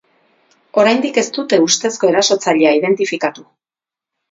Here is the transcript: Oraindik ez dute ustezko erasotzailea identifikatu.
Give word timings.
Oraindik 0.83 1.19
ez 1.23 1.25
dute 1.35 1.61
ustezko 1.67 2.11
erasotzailea 2.15 2.73
identifikatu. 2.81 3.49